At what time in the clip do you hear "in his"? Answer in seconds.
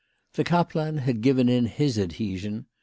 1.47-1.99